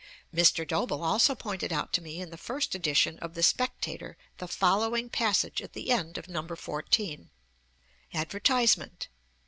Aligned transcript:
Mr. 0.33 0.67
Doble 0.67 1.03
has 1.03 1.09
also 1.09 1.35
pointed 1.35 1.71
out 1.71 1.93
to 1.93 2.01
me 2.01 2.19
in 2.19 2.31
the 2.31 2.35
first 2.35 2.73
edition 2.73 3.19
of 3.19 3.35
the 3.35 3.43
Spectator 3.43 4.17
the 4.39 4.47
following 4.47 5.09
passage 5.11 5.61
at 5.61 5.73
the 5.73 5.91
end 5.91 6.17
of 6.17 6.27
No. 6.27 6.41
14: 6.47 7.29
'ADVERTISEMENT. 8.11 9.09